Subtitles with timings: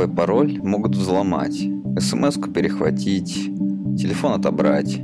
[0.00, 1.62] твой пароль могут взломать,
[1.98, 3.34] смс-ку перехватить,
[3.98, 4.98] телефон отобрать.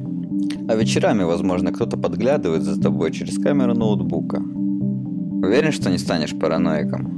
[0.69, 4.39] А вечерами, возможно, кто-то подглядывает за тобой через камеру ноутбука.
[4.39, 7.16] Уверен, что не станешь параноиком?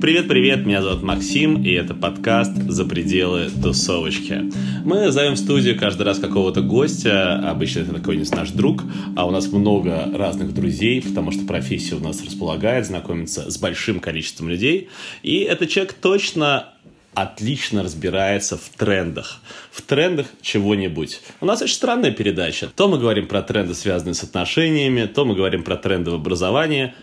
[0.00, 4.50] Привет-привет, меня зовут Максим, и это подкаст «За пределы тусовочки».
[4.82, 8.82] Мы зовем в студию каждый раз какого-то гостя, обычно это какой-нибудь наш друг,
[9.14, 14.00] а у нас много разных друзей, потому что профессия у нас располагает знакомиться с большим
[14.00, 14.88] количеством людей,
[15.22, 16.70] и этот человек точно
[17.12, 19.42] отлично разбирается в трендах.
[19.70, 21.20] В трендах чего-нибудь.
[21.42, 22.70] У нас очень странная передача.
[22.74, 26.94] То мы говорим про тренды, связанные с отношениями, то мы говорим про тренды в образовании.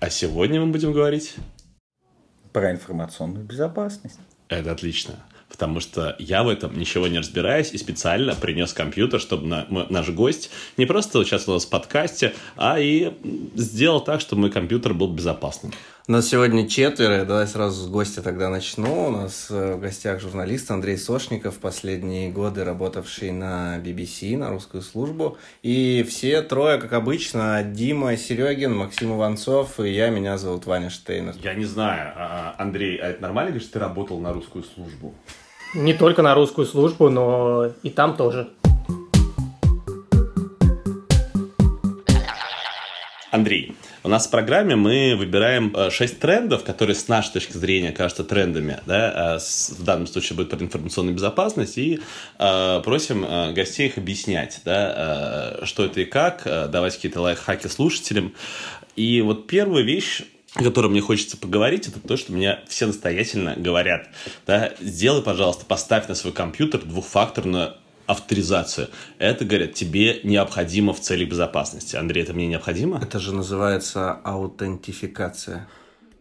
[0.00, 1.34] А сегодня мы будем говорить
[2.54, 4.20] про информационную безопасность.
[4.48, 5.16] Это отлично.
[5.50, 10.08] Потому что я в этом ничего не разбираюсь и специально принес компьютер, чтобы на, наш
[10.10, 13.12] гость не просто участвовал в подкасте, а и
[13.56, 15.72] сделал так, чтобы мой компьютер был безопасным.
[16.06, 17.24] У нас сегодня четверо.
[17.24, 19.06] Давай сразу с гостя тогда начну.
[19.06, 24.82] У нас э, в гостях журналист Андрей Сошников, последние годы работавший на BBC, на русскую
[24.82, 25.38] службу.
[25.62, 31.36] И все трое, как обычно, Дима Серегин, Максим Иванцов и я, меня зовут Ваня Штейнер.
[31.42, 35.14] Я не знаю, а, Андрей, а это нормально, что ты работал на русскую службу?
[35.74, 38.50] Не только на русскую службу, но и там тоже.
[43.30, 43.74] Андрей,
[44.04, 48.22] у нас в программе мы выбираем 6 э, трендов, которые с нашей точки зрения кажутся
[48.22, 48.80] трендами.
[48.84, 49.12] Да?
[49.16, 51.78] А в данном случае будет про информационную безопасность.
[51.78, 52.00] И
[52.38, 55.60] э, просим э, гостей их объяснять, да?
[55.64, 58.34] что это и как, давать какие-то лайфхаки слушателям.
[58.94, 60.22] И вот первая вещь,
[60.54, 64.08] о котором мне хочется поговорить, это то, что мне все настоятельно говорят.
[64.46, 67.74] Да, сделай, пожалуйста, поставь на свой компьютер двухфакторную
[68.06, 68.88] авторизацию.
[69.18, 71.96] Это, говорят, тебе необходимо в целях безопасности.
[71.96, 73.00] Андрей, это мне необходимо?
[73.02, 75.68] Это же называется аутентификация.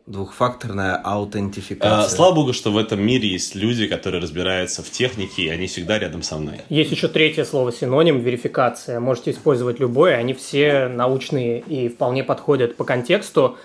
[0.06, 2.06] Двухфакторная аутентификация.
[2.06, 5.68] А, слава богу, что в этом мире есть люди, которые разбираются в технике, и они
[5.68, 6.60] всегда рядом со мной.
[6.68, 9.00] Есть еще третье слово синоним верификация.
[9.00, 13.58] Можете использовать любое, они все научные и вполне подходят по контексту.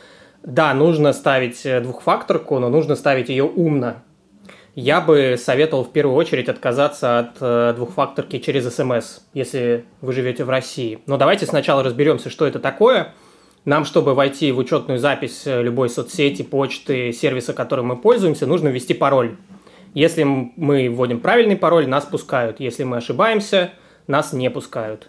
[0.44, 3.96] Да, нужно ставить двухфакторку, но нужно ставить ее умно.
[4.80, 10.44] Я бы советовал в первую очередь отказаться от э, двухфакторки через СМС, если вы живете
[10.44, 11.00] в России.
[11.06, 13.12] Но давайте сначала разберемся, что это такое.
[13.64, 18.94] Нам, чтобы войти в учетную запись любой соцсети, почты, сервиса, которым мы пользуемся, нужно ввести
[18.94, 19.36] пароль.
[19.94, 22.60] Если мы вводим правильный пароль, нас пускают.
[22.60, 23.72] Если мы ошибаемся,
[24.06, 25.08] нас не пускают.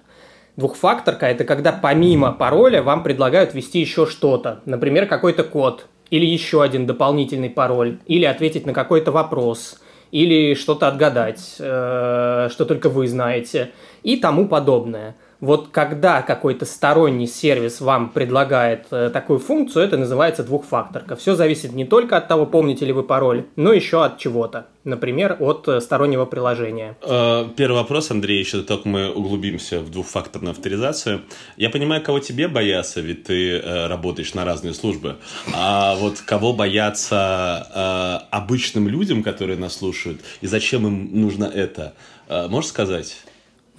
[0.56, 4.62] Двухфакторка– это когда помимо пароля вам предлагают ввести еще что-то.
[4.66, 9.80] Например, какой-то код– или еще один дополнительный пароль, или ответить на какой-то вопрос,
[10.12, 13.72] или что-то отгадать, э, что только вы знаете,
[14.04, 20.44] и тому подобное– вот когда какой-то сторонний сервис вам предлагает э, такую функцию, это называется
[20.44, 21.16] двухфакторка.
[21.16, 24.68] Все зависит не только от того, помните ли вы пароль, но еще от чего-то.
[24.84, 26.98] Например, от э, стороннего приложения.
[27.02, 31.22] Э, первый вопрос, Андрей, еще только мы углубимся в двухфакторную авторизацию.
[31.56, 35.18] Я понимаю, кого тебе бояться, ведь ты работаешь на разные службы.
[35.54, 41.94] А вот кого бояться обычным людям, которые нас слушают, и зачем им нужно это?
[42.30, 43.18] Можешь сказать?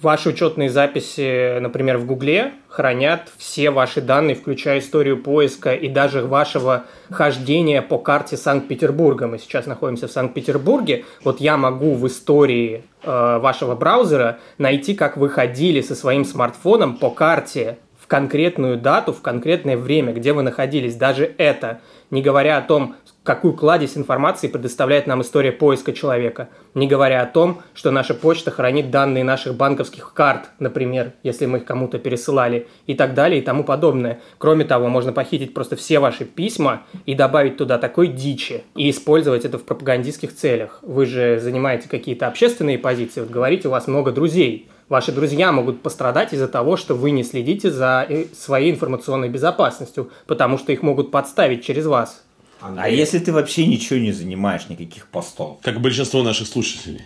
[0.01, 6.23] Ваши учетные записи, например, в Гугле хранят все ваши данные, включая историю поиска и даже
[6.23, 9.27] вашего хождения по карте Санкт-Петербурга.
[9.27, 11.05] Мы сейчас находимся в Санкт-Петербурге.
[11.23, 16.97] Вот я могу в истории э, вашего браузера найти, как вы ходили со своим смартфоном
[16.97, 20.95] по карте в конкретную дату, в конкретное время, где вы находились.
[20.95, 21.79] Даже это,
[22.09, 27.27] не говоря о том, какую кладезь информации предоставляет нам история поиска человека, не говоря о
[27.27, 32.67] том, что наша почта хранит данные наших банковских карт, например, если мы их кому-то пересылали,
[32.87, 34.21] и так далее, и тому подобное.
[34.37, 39.45] Кроме того, можно похитить просто все ваши письма и добавить туда такой дичи, и использовать
[39.45, 40.79] это в пропагандистских целях.
[40.81, 45.81] Вы же занимаете какие-то общественные позиции, вот говорите, у вас много друзей, Ваши друзья могут
[45.81, 50.83] пострадать из-за того, что вы не следите за э, своей информационной безопасностью, потому что их
[50.83, 52.25] могут подставить через вас.
[52.61, 52.85] Андрей.
[52.85, 55.59] А если ты вообще ничего не занимаешь, никаких постов?
[55.61, 57.01] Как большинство наших слушателей.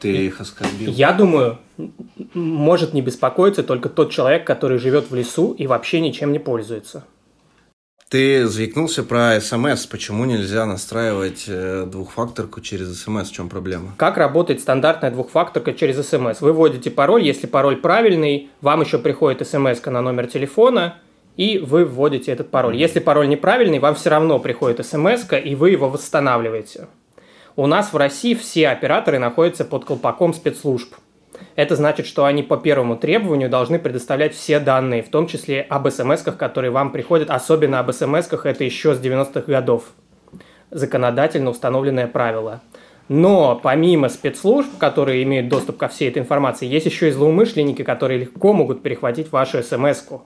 [0.00, 0.92] Ты их оскорбил.
[0.92, 1.58] Я думаю,
[2.34, 7.04] может не беспокоиться только тот человек, который живет в лесу и вообще ничем не пользуется.
[8.08, 9.86] Ты заикнулся про смс.
[9.86, 13.30] Почему нельзя настраивать э, двухфакторку через смс?
[13.30, 13.94] В чем проблема?
[13.96, 16.40] Как работает стандартная двухфакторка через смс?
[16.40, 20.98] Вы вводите пароль, если пароль правильный, вам еще приходит смс на номер телефона,
[21.36, 22.76] и вы вводите этот пароль.
[22.76, 26.88] Если пароль неправильный, вам все равно приходит смс и вы его восстанавливаете.
[27.56, 30.94] У нас в России все операторы находятся под колпаком спецслужб.
[31.54, 35.88] Это значит, что они по первому требованию должны предоставлять все данные, в том числе об
[35.88, 39.84] смс которые вам приходят, особенно об смс это еще с 90-х годов.
[40.70, 42.60] законодательно установленное правило.
[43.08, 48.18] Но помимо спецслужб, которые имеют доступ ко всей этой информации, есть еще и злоумышленники, которые
[48.20, 50.22] легко могут перехватить вашу смс-ку.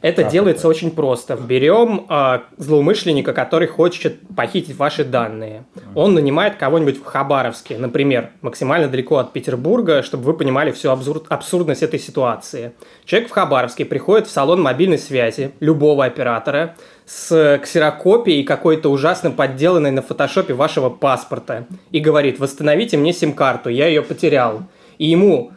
[0.00, 0.68] Это как делается это?
[0.68, 1.36] очень просто.
[1.36, 5.64] Берем э, злоумышленника, который хочет похитить ваши данные.
[5.94, 11.26] Он нанимает кого-нибудь в Хабаровске, например, максимально далеко от Петербурга, чтобы вы понимали всю абсурд,
[11.28, 12.72] абсурдность этой ситуации.
[13.04, 19.90] Человек в Хабаровске приходит в салон мобильной связи любого оператора с ксерокопией какой-то ужасно подделанной
[19.90, 24.64] на фотошопе вашего паспорта и говорит, восстановите мне сим-карту, я ее потерял.
[24.98, 25.52] И ему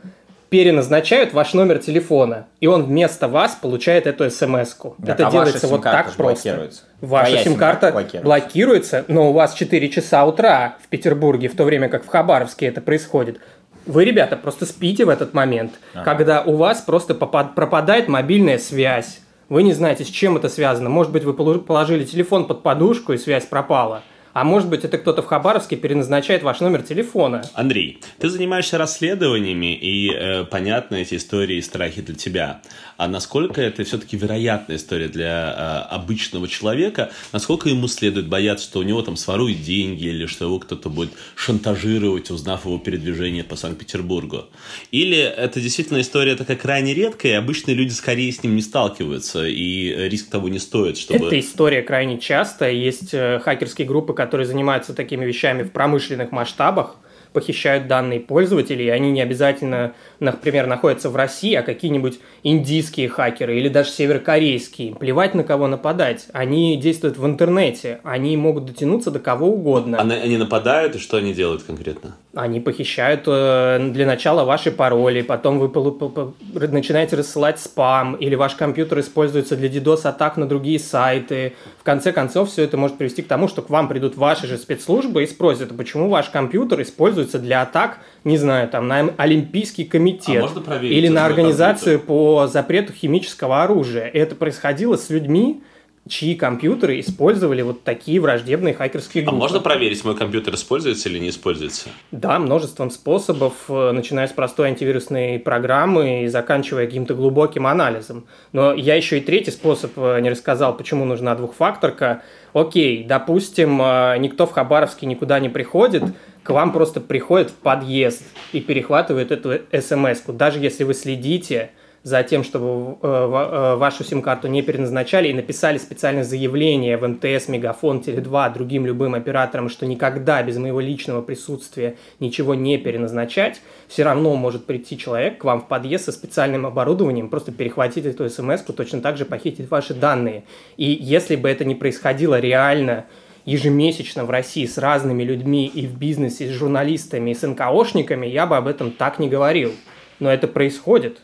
[0.51, 4.95] переназначают ваш номер телефона, и он вместо вас получает эту смс-ку.
[5.01, 6.69] Это а делается вот так просто.
[6.99, 8.21] Ваша сим-карта блокируется.
[8.21, 12.65] блокируется, но у вас 4 часа утра в Петербурге, в то время как в Хабаровске
[12.65, 13.39] это происходит.
[13.85, 16.03] Вы, ребята, просто спите в этот момент, ага.
[16.03, 19.21] когда у вас просто пропадает мобильная связь.
[19.47, 20.89] Вы не знаете, с чем это связано.
[20.89, 24.03] Может быть, вы положили телефон под подушку, и связь пропала.
[24.33, 27.43] А может быть, это кто-то в Хабаровске переназначает ваш номер телефона.
[27.53, 32.61] Андрей, ты занимаешься расследованиями, и э, понятно, эти истории и страхи для тебя.
[32.97, 37.11] А насколько это все-таки вероятная история для э, обычного человека?
[37.33, 41.11] Насколько ему следует бояться, что у него там своруют деньги, или что его кто-то будет
[41.35, 44.45] шантажировать, узнав его передвижение по Санкт-Петербургу?
[44.91, 49.45] Или это действительно история такая крайне редкая, и обычные люди скорее с ним не сталкиваются,
[49.47, 51.27] и риск того не стоит, чтобы...
[51.27, 52.69] Эта история крайне часто.
[52.69, 56.97] Есть э, хакерские группы, которые занимаются такими вещами в промышленных масштабах,
[57.33, 63.57] похищают данные пользователей, и они не обязательно, например, находятся в России, а какие-нибудь индийские хакеры
[63.57, 64.95] или даже северокорейские.
[64.95, 66.27] Плевать на кого нападать.
[66.33, 69.97] Они действуют в интернете, они могут дотянуться до кого угодно.
[69.97, 72.15] Они, они нападают, и что они делают конкретно?
[72.33, 79.01] Они похищают э, для начала ваши пароли, потом вы начинаете рассылать спам, или ваш компьютер
[79.01, 81.55] используется для DDoS-атак на другие сайты.
[81.77, 84.57] В конце концов, все это может привести к тому, что к вам придут ваши же
[84.57, 90.49] спецслужбы и спросят, почему ваш компьютер используется для атак, не знаю, там, на Олимпийский комитет
[90.67, 94.07] а или на организацию по запрету химического оружия.
[94.07, 95.63] Это происходило с людьми,
[96.09, 99.37] чьи компьютеры использовали вот такие враждебные хакерские а группы.
[99.37, 101.89] А можно проверить, мой компьютер используется или не используется?
[102.11, 108.25] Да, множеством способов, э, начиная с простой антивирусной программы и заканчивая каким-то глубоким анализом.
[108.51, 112.23] Но я еще и третий способ э, не рассказал, почему нужна двухфакторка.
[112.53, 116.03] Окей, допустим, э, никто в Хабаровске никуда не приходит,
[116.43, 120.33] к вам просто приходит в подъезд и перехватывает эту смс -ку.
[120.33, 121.71] Даже если вы следите
[122.03, 127.47] за тем, чтобы э, э, вашу сим-карту не переназначали и написали специальное заявление в МТС,
[127.47, 134.03] Мегафон, Теле2, другим любым операторам, что никогда без моего личного присутствия ничего не переназначать, все
[134.03, 138.61] равно может прийти человек к вам в подъезд со специальным оборудованием, просто перехватить эту смс
[138.61, 140.43] точно так же похитить ваши данные.
[140.77, 143.05] И если бы это не происходило реально,
[143.45, 148.45] ежемесячно в России с разными людьми и в бизнесе, с журналистами, и с НКОшниками, я
[148.47, 149.73] бы об этом так не говорил.
[150.19, 151.21] Но это происходит.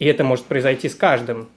[0.00, 1.48] И это может произойти с каждым.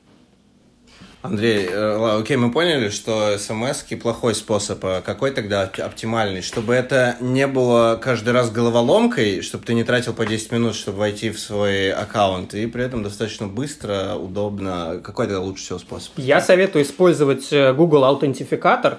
[1.24, 4.84] Андрей, э, окей, мы поняли, что смс плохой способ.
[4.84, 6.42] А какой тогда оптимальный?
[6.42, 10.98] Чтобы это не было каждый раз головоломкой, чтобы ты не тратил по 10 минут, чтобы
[10.98, 15.00] войти в свой аккаунт, и при этом достаточно быстро, удобно.
[15.02, 16.12] Какой тогда лучше всего способ?
[16.18, 18.98] Я советую использовать э, Google Аутентификатор.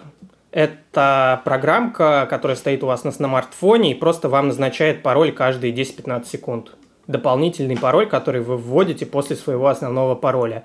[0.51, 6.27] Это программка, которая стоит у вас на смартфоне и просто вам назначает пароль каждые 10-15
[6.27, 6.71] секунд.
[7.07, 10.65] Дополнительный пароль, который вы вводите после своего основного пароля.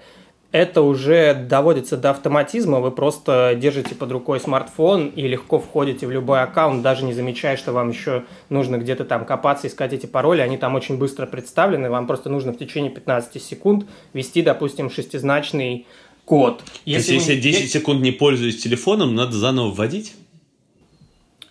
[0.51, 6.11] Это уже доводится до автоматизма, вы просто держите под рукой смартфон и легко входите в
[6.11, 10.41] любой аккаунт, даже не замечая, что вам еще нужно где-то там копаться, искать эти пароли,
[10.41, 15.85] они там очень быстро представлены, вам просто нужно в течение 15 секунд ввести, допустим, шестизначный
[16.25, 16.63] код.
[16.83, 20.15] Если, если я 10 секунд не пользуюсь телефоном, надо заново вводить?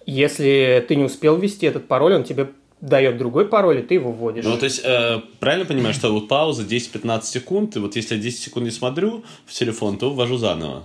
[0.07, 2.49] Если ты не успел ввести этот пароль, он тебе
[2.81, 4.45] дает другой пароль, и ты его вводишь.
[4.45, 8.21] Ну, то есть, э, правильно понимаю, что вот пауза 10-15 секунд, и вот если я
[8.21, 10.85] 10 секунд не смотрю в телефон, то ввожу заново.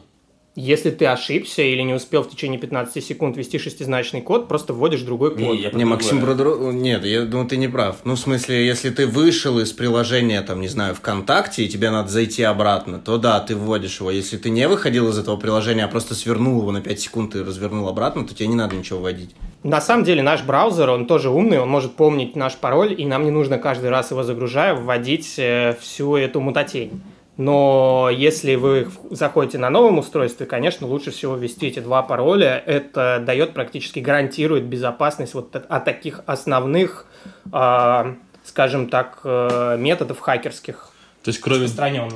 [0.55, 5.01] Если ты ошибся или не успел в течение 15 секунд ввести шестизначный код, просто вводишь
[5.01, 5.39] другой код.
[5.39, 6.71] Не, я не Максим Бродро...
[6.71, 7.97] Нет, я думаю, ты не прав.
[8.03, 12.09] Ну, в смысле, если ты вышел из приложения, там, не знаю, ВКонтакте, и тебе надо
[12.09, 14.11] зайти обратно, то да, ты вводишь его.
[14.11, 17.41] Если ты не выходил из этого приложения, а просто свернул его на 5 секунд и
[17.41, 19.31] развернул обратно, то тебе не надо ничего вводить.
[19.63, 23.23] На самом деле наш браузер, он тоже умный, он может помнить наш пароль, и нам
[23.23, 27.01] не нужно каждый раз его загружая вводить э, всю эту мутатень.
[27.37, 32.61] Но если вы заходите на новом устройстве, конечно, лучше всего ввести эти два пароля.
[32.65, 37.07] Это дает практически гарантирует безопасность вот от таких основных,
[37.51, 40.89] э, скажем так, э, методов хакерских.
[41.23, 41.69] То есть, кроме,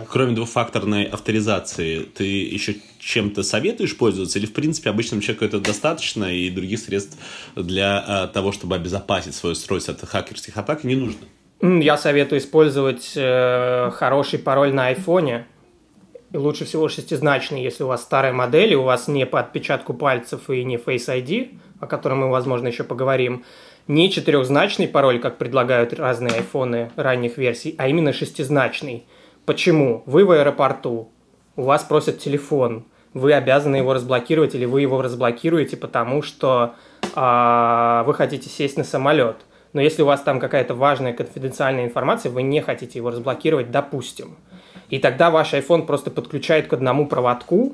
[0.10, 4.38] кроме двухфакторной авторизации, ты еще чем-то советуешь пользоваться?
[4.38, 7.18] Или, в принципе, обычному человеку это достаточно, и других средств
[7.56, 11.22] для а, того, чтобы обезопасить свое устройство от хакерских атак, не нужно?
[11.62, 15.48] Я советую использовать э, хороший пароль на айфоне.
[16.34, 20.50] Лучше всего шестизначный, если у вас старая модель, и у вас не по отпечатку пальцев
[20.50, 23.44] и не Face ID, о котором мы, возможно, еще поговорим,
[23.88, 29.06] не четырехзначный пароль, как предлагают разные айфоны ранних версий, а именно шестизначный.
[29.46, 30.04] Почему?
[30.06, 31.10] Вы в аэропорту,
[31.56, 36.76] у вас просят телефон, вы обязаны его разблокировать или вы его разблокируете, потому что
[37.16, 39.38] а, вы хотите сесть на самолет.
[39.74, 44.38] Но если у вас там какая-то важная конфиденциальная информация, вы не хотите его разблокировать, допустим.
[44.90, 47.74] И тогда ваш iPhone просто подключает к одному проводку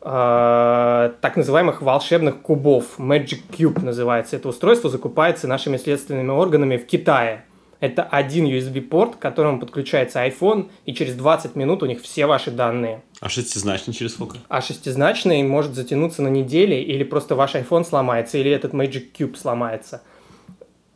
[0.00, 2.98] э, так называемых волшебных кубов.
[2.98, 7.44] Magic Cube называется это устройство, закупается нашими следственными органами в Китае.
[7.82, 12.52] Это один USB-порт, к которому подключается iPhone, и через 20 минут у них все ваши
[12.52, 13.02] данные.
[13.20, 14.38] А шестизначный через сколько?
[14.48, 19.36] А шестизначный может затянуться на недели, или просто ваш iPhone сломается, или этот Magic Cube
[19.36, 20.00] сломается.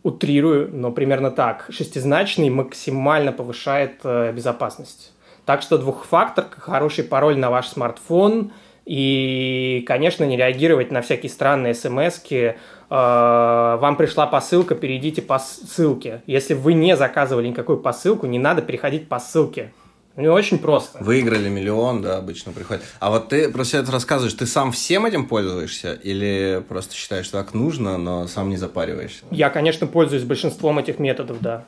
[0.06, 1.66] Утрирую, но примерно так.
[1.68, 5.12] Шестизначный максимально повышает э, безопасность.
[5.44, 8.52] Так что двухфакторка, хороший пароль на ваш смартфон
[8.84, 12.20] и, конечно, не реагировать на всякие странные смс.
[12.30, 12.54] Э,
[12.88, 16.22] Вам пришла посылка, перейдите по ссылке.
[16.28, 19.72] Если вы не заказывали никакую посылку, не надо переходить по ссылке.
[20.16, 21.02] Ну, очень просто.
[21.02, 22.82] Выиграли миллион, да, обычно приходит.
[23.00, 27.38] А вот ты просто это рассказываешь, ты сам всем этим пользуешься или просто считаешь, что
[27.42, 29.24] так нужно, но сам не запариваешься?
[29.30, 31.64] Я, конечно, пользуюсь большинством этих методов, да.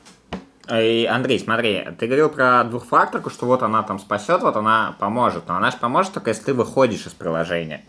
[0.71, 5.47] И, Андрей, смотри, ты говорил про двухфакторку, что вот она там спасет, вот она поможет.
[5.47, 7.85] Но она же поможет только, если ты выходишь из приложения.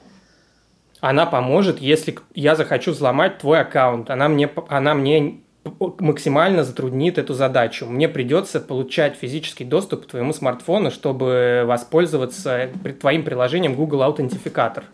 [1.01, 4.11] Она поможет, если я захочу взломать твой аккаунт.
[4.11, 7.87] Она мне, она мне максимально затруднит эту задачу.
[7.87, 14.85] Мне придется получать физический доступ к твоему смартфону, чтобы воспользоваться твоим приложением Google Аутентификатор.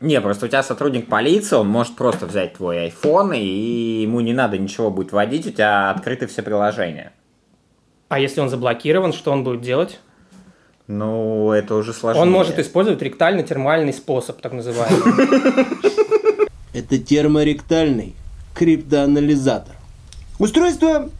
[0.00, 4.32] Не, просто у тебя сотрудник полиции, он может просто взять твой iPhone, и ему не
[4.32, 7.12] надо ничего будет вводить, у тебя открыты все приложения.
[8.08, 9.98] А если он заблокирован, что он будет делать?
[10.86, 12.22] Ну, это уже сложнее.
[12.22, 15.66] Он может использовать ректально-термальный способ, так называемый.
[16.72, 18.14] Это терморектальный
[18.54, 19.77] криптоанализатор.
[20.38, 21.10] Устройство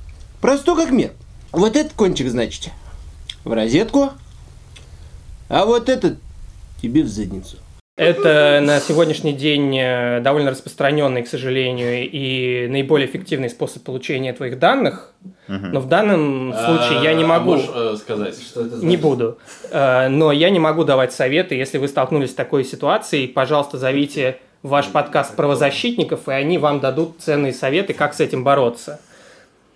[0.40, 1.10] просто как мир.
[1.50, 2.70] Вот этот кончик, значит,
[3.44, 4.10] в розетку,
[5.48, 6.18] а вот этот
[6.80, 7.56] тебе в задницу.
[7.96, 14.60] Это на сегодняшний день э, довольно распространенный, к сожалению, и наиболее эффективный способ получения твоих
[14.60, 15.14] данных.
[15.48, 17.56] Но в данном случае я не могу...
[17.56, 19.38] э, сказать, что это Не буду.
[19.72, 21.56] Э, Но я не могу давать советы.
[21.56, 27.16] Если вы столкнулись с такой ситуацией, пожалуйста, зовите ваш подкаст правозащитников, и они вам дадут
[27.18, 29.00] ценные советы, как с этим бороться.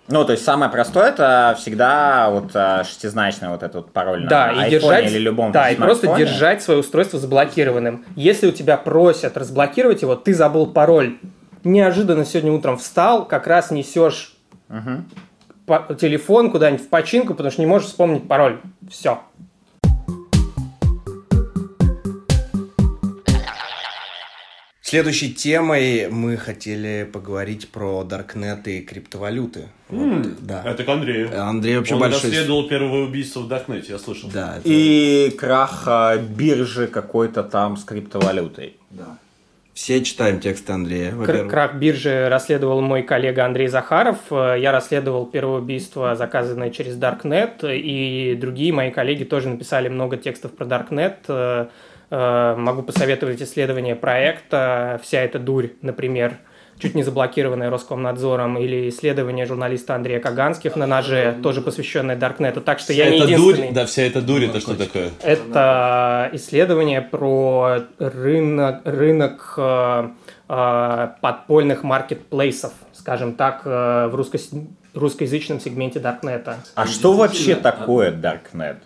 [0.09, 4.67] Ну, то есть самое простое это всегда вот а, шестизначный вот этот пароль Да, на
[4.67, 8.05] и держать, или любом да, и просто держать свое устройство заблокированным.
[8.15, 11.17] Если у тебя просят разблокировать его, ты забыл пароль,
[11.63, 14.35] неожиданно сегодня утром встал, как раз несешь
[15.65, 18.59] по- телефон куда-нибудь в починку, потому что не можешь вспомнить пароль.
[18.89, 19.21] Все.
[24.93, 29.69] Следующей темой мы хотели поговорить про Даркнет и криптовалюты.
[29.89, 30.61] Вот, да.
[30.63, 31.31] Это к Андрею.
[31.35, 32.29] Андрей вообще Он большой...
[32.29, 34.29] расследовал первое убийство в Даркнете, я слышал.
[34.31, 38.75] Да, это- И крах а, биржи какой-то там с криптовалютой.
[39.73, 41.11] Все читаем тексты Андрея.
[41.49, 44.17] Крах биржи расследовал мой коллега Андрей Захаров.
[44.29, 50.17] Э, Я расследовал первое убийство, заказанное через Darknet, и другие мои коллеги тоже написали много
[50.17, 51.69] текстов про Darknet.
[52.09, 56.37] Э, Могу посоветовать исследование проекта «Вся эта дурь», например,
[56.79, 62.61] чуть не заблокированное Роскомнадзором, или исследование журналиста Андрея Каганских на ноже, тоже посвященное Даркнету.
[62.61, 63.67] Так что я не эта единственный.
[63.67, 65.11] дурь, да, вся эта дурь, это что такое?
[65.21, 70.07] Это исследование про рынок, рынок э,
[70.49, 74.39] э, подпольных маркетплейсов, скажем так, э, в русско-
[74.93, 76.57] русскоязычном сегменте Даркнета.
[76.75, 78.77] А что вообще такое Darknet?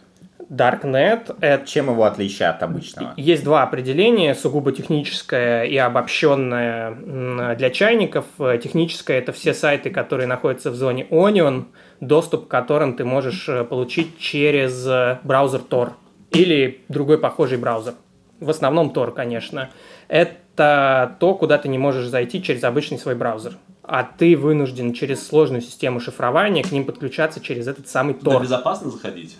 [0.49, 3.13] Darknet— это Чем его отличие от обычного?
[3.17, 8.25] есть два определения, сугубо техническое и обобщенное для чайников.
[8.39, 11.65] Э, Техническое– это все сайты, которые находятся в зоне Onion,
[11.99, 15.91] доступ к которым ты можешь э, получить через э, браузер Tor
[16.31, 17.95] или другой похожий браузер.
[18.39, 19.69] В основном Tor, конечно.
[20.07, 23.57] Это то, куда ты не можешь зайти через обычный свой браузер.
[23.83, 28.41] А ты вынужден через сложную систему шифрования к ним подключаться через этот самый Tor.
[28.41, 29.37] безопасно заходить?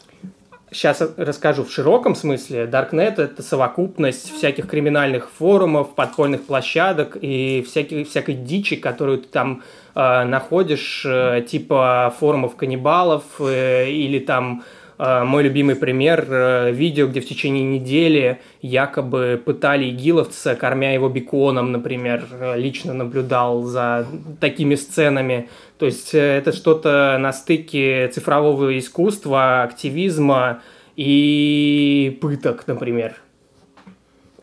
[0.70, 2.66] Сейчас расскажу в широком смысле.
[2.66, 9.64] Darknet— это совокупность всяких криминальных форумов, подпольных площадок и всякой, всякой дичи, которую ты там
[9.96, 14.66] э, находишь, э, типа форумов каннибалов э, или там
[14.98, 21.72] мой любимый пример э,– видео, где в течение недели якобы пытали игиловца, кормя его беконом,
[21.72, 22.26] например.
[22.32, 24.08] Э, лично наблюдал за
[24.40, 25.50] такими сценами.
[25.78, 30.64] То есть это что-то на стыке цифрового искусства, активизма
[30.96, 33.16] и пыток, например.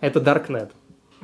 [0.01, 0.71] Это Darknet.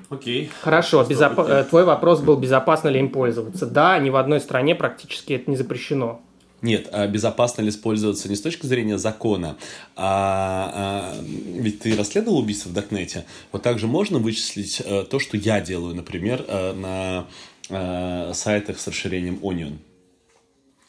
[0.09, 0.51] Окей.
[0.63, 1.69] Хорошо, безоп...
[1.69, 3.67] твой вопрос был, безопасно ли им пользоваться.
[3.67, 6.21] Да, ни в одной стране практически это не запрещено.
[6.63, 9.57] Нет, а безопасно ли использоваться не с точки зрения закона,
[9.97, 13.25] а, а ведь ты расследовал убийство в Докнете.
[13.51, 17.27] Вот также можно вычислить а, то, что я делаю, например, а, на
[17.71, 19.79] а, сайтах с расширением Onion.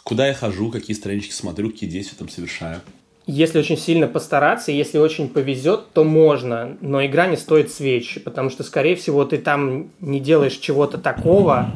[0.03, 2.81] Куда я хожу, какие странички смотрю, какие действия там совершаю.
[3.27, 8.49] Если очень сильно постараться, если очень повезет, то можно, но игра не стоит свеч, потому
[8.49, 11.71] что, скорее всего, ты там не делаешь чего-то такого,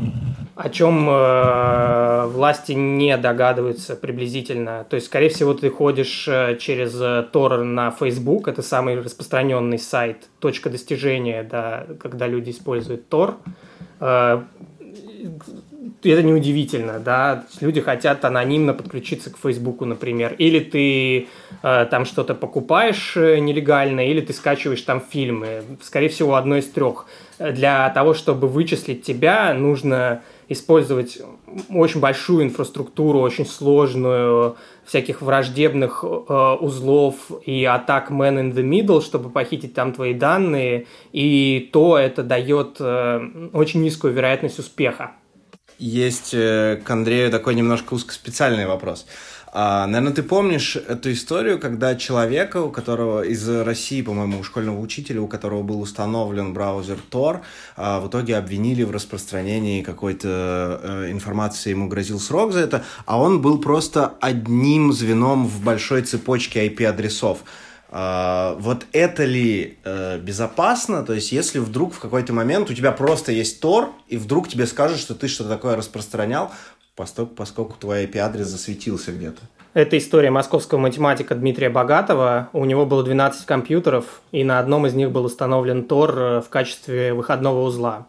[0.55, 4.85] о чем э, власти не догадываются приблизительно.
[4.89, 10.29] То есть, скорее всего, ты ходишь э, через Tor на Facebook, это самый распространенный сайт,
[10.39, 13.35] точка достижения, да, когда люди используют Tor.
[13.99, 14.43] Э,
[16.03, 21.27] это неудивительно, да, люди хотят анонимно подключиться к Фейсбуку, например, или ты
[21.63, 26.67] э, там что-то покупаешь э, нелегально, или ты скачиваешь там фильмы, скорее всего, одно из
[26.67, 27.07] трех.
[27.39, 31.19] Для того, чтобы вычислить тебя, нужно использовать
[31.69, 39.01] очень большую инфраструктуру, очень сложную, всяких враждебных э, узлов и атак man in the middle,
[39.01, 45.11] чтобы похитить там твои данные, и то это дает э, очень низкую вероятность успеха.
[45.77, 49.07] Есть э, к Андрею такой немножко узкоспециальный вопрос.
[49.57, 55.21] А, наверное, ты помнишь эту историю, когда человека, у которого из России, по-моему, школьного учителя,
[55.21, 57.39] у которого был установлен браузер Tor,
[57.77, 63.17] а, в итоге обвинили в распространении какой-то э, информации, ему грозил срок за это, а
[63.17, 67.39] он был просто одним звеном в большой цепочке IP-адресов.
[67.91, 71.03] Uh, вот это ли uh, безопасно?
[71.03, 74.65] То есть, если вдруг в какой-то момент у тебя просто есть Тор, и вдруг тебе
[74.65, 76.51] скажут, что ты что-то такое распространял,
[76.95, 79.41] поскольку, поскольку твой IP-адрес засветился где-то.
[79.75, 82.47] Это история московского математика Дмитрия Богатого.
[82.53, 86.47] У него было 12 компьютеров, и на одном из них был установлен Tor э, в
[86.47, 88.07] качестве выходного узла.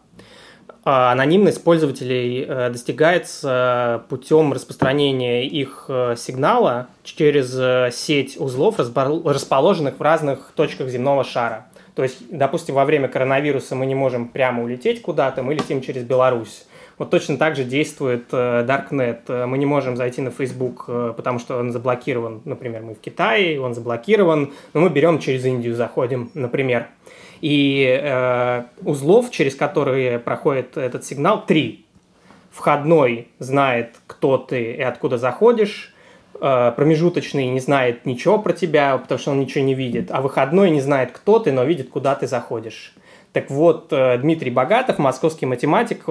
[0.85, 7.51] А анонимность пользователей э, достигается путем распространения их э, сигнала через
[7.93, 11.65] сеть узлов, расположенных в разных точках земного шара.
[11.95, 16.03] То есть, допустим, во время коронавируса мы не можем прямо улететь куда-то, мы летим через
[16.03, 16.63] Беларусь.
[16.97, 19.19] Вот точно так же действует э, Darknet.
[19.27, 22.41] Э, мы не можем зайти на Facebook, э, потому что он заблокирован.
[22.43, 26.87] Например, мы в Китае, он заблокирован, но мы берем через Индию, заходим, например.
[27.41, 31.85] И э, узлов, через которые проходит этот сигнал, три.
[32.49, 35.93] Входной знает, кто ты и откуда заходишь.
[36.39, 40.09] промежуточный не знает ничего про тебя, потому что он ничего не видит.
[40.09, 42.95] А выходной не знает, кто ты, но видит, куда ты заходишь.
[43.33, 46.05] Так вот, Дмитрий Богатов, московский математик,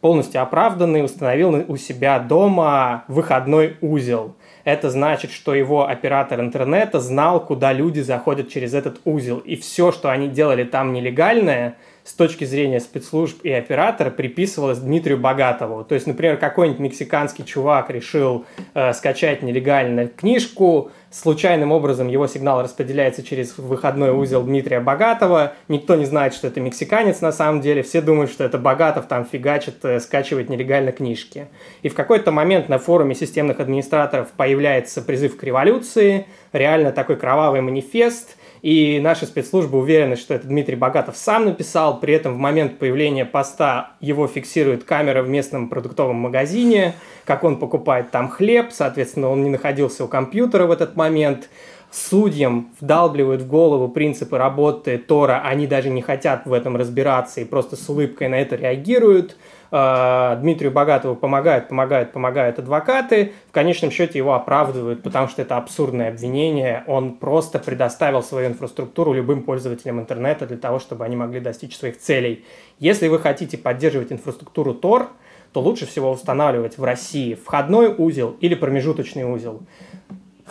[0.00, 4.34] полностью оправданный, установил у себя дома выходной узел.
[4.64, 9.38] Это значит, что его оператор интернета знал, куда люди заходят через этот узел.
[9.38, 11.76] И все, что они делали там нелегальное–
[12.08, 15.84] с точки зрения спецслужб и оператора приписывалось Дмитрию Богатову.
[15.84, 22.62] То есть, например, какой-нибудь мексиканский чувак решил э, скачать нелегально книжку, случайным образом его сигнал
[22.62, 27.82] распределяется через выходной узел Дмитрия Богатова, никто не знает, что это мексиканец на самом деле,
[27.82, 31.48] все думают, что это Богатов там фигачит, э, скачивает нелегально книжки.
[31.82, 37.60] И в какой-то момент на форуме системных администраторов появляется призыв к революции, реально такой кровавый
[37.60, 42.00] манифест– и наши спецслужбы уверены, что это Дмитрий Богатов сам написал.
[42.00, 46.94] При этом в момент появления поста его фиксирует камера в местном продуктовом магазине,
[47.24, 48.68] как он покупает там хлеб.
[48.72, 51.48] Соответственно, он не находился у компьютера в этот момент
[51.90, 57.44] судьям вдалбливают в голову принципы работы Тора, они даже не хотят в этом разбираться и
[57.44, 59.36] просто с улыбкой на это реагируют.
[59.70, 63.32] А, Дмитрию Богатову помогают, помогают, помогают адвокаты.
[63.48, 66.84] В конечном счете его оправдывают, потому что это абсурдное обвинение.
[66.86, 71.98] Он просто предоставил свою инфраструктуру любым пользователям интернета для того, чтобы они могли достичь своих
[71.98, 72.44] целей.
[72.78, 75.08] Если вы хотите поддерживать инфраструктуру Tor,
[75.52, 79.62] то лучше всего устанавливать в России входной узел или промежуточный узел.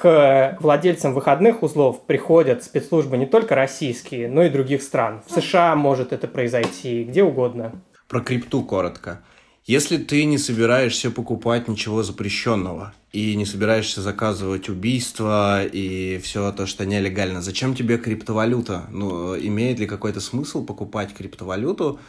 [0.01, 5.23] К владельцам выходных узлов приходят спецслужбы не только российские, но и других стран.
[5.25, 7.71] В США может это произойти, где угодно.
[8.07, 9.21] Про крипту коротко.
[9.65, 16.65] Если ты не собираешься покупать ничего запрещенного и не собираешься заказывать убийства и все то,
[16.65, 18.83] что нелегально, зачем тебе криптовалюта?
[18.91, 21.99] Ну, имеет ли какой-то смысл покупать криптовалюту,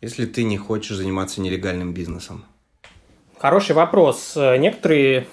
[0.00, 2.44] если ты не хочешь заниматься нелегальным бизнесом?
[3.38, 4.36] Хороший вопрос.
[4.36, 5.26] Некоторые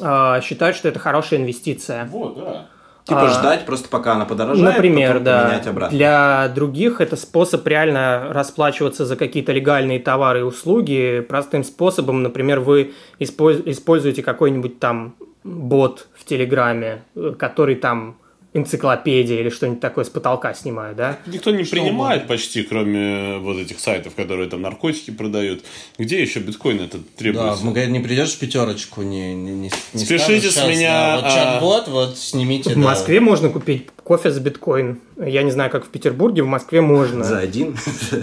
[0.00, 2.06] э, считают, что это хорошая инвестиция.
[2.06, 2.66] Вот, да.
[3.04, 5.60] Типа А, ждать просто пока она подорожает, Например, потом да.
[5.64, 5.96] обратно.
[5.96, 12.24] Для других это способ реально расплачиваться за какие-то легальные товары и услуги простым способом.
[12.24, 18.16] Например, вы использ- используете какой-нибудь там бот в Телеграме, э, который там
[18.56, 21.18] энциклопедия или что-нибудь такое с потолка снимает, да?
[21.26, 25.62] Никто не принимает почти, кроме вот этих сайтов, которые там наркотики продают.
[25.98, 27.62] Где еще биткоин это Да, требуется?
[27.62, 31.16] в магазин не придешь в пятерочку, не, не, не, не Спешите с «Щас, меня, да,
[31.16, 32.70] вот а, чат-бот, вот снимите.
[32.70, 35.00] В да, Москве можно купить кофе за биткоин.
[35.18, 37.24] Я не знаю, как в Петербурге, в Москве можно.
[37.24, 37.76] За один.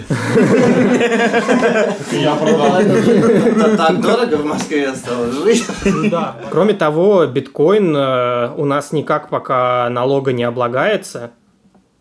[2.12, 3.76] Я продал.
[3.76, 5.64] Так дорого в Москве стало жить.
[6.10, 6.36] Да.
[6.50, 9.88] Кроме того, биткоин э, у нас никак пока
[10.24, 11.32] налога не облагается.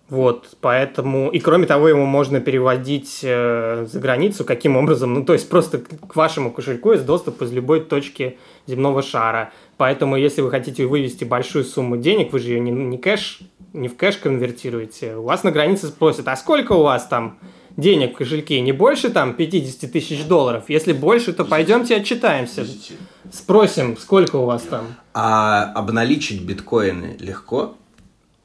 [0.09, 1.31] Вот, поэтому...
[1.31, 4.45] И кроме того, его можно переводить э, за границу.
[4.45, 5.13] Каким образом?
[5.13, 9.51] Ну, то есть просто к к вашему кошельку есть доступ из любой точки земного шара.
[9.77, 13.39] Поэтому, если вы хотите вывести большую сумму денег, вы же ее не, не кэш,
[13.73, 15.15] не в кэш конвертируете.
[15.15, 17.39] У вас на границе спросят, а сколько у вас там
[17.77, 18.61] денег в кошельке?
[18.61, 20.65] Не больше там 50 тысяч долларов?
[20.67, 22.65] Если больше, то пойдемте отчитаемся.
[23.31, 24.85] Спросим, сколько у вас там?
[25.13, 27.75] А обналичить биткоины легко?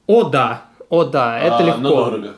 [0.08, 0.62] О, да.
[0.88, 1.80] О, да, это А, легко.
[1.80, 2.34] но дорого.